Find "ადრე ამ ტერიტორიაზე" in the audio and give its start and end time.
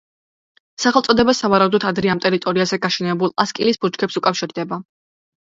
1.89-2.81